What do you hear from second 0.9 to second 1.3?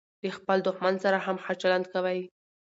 سره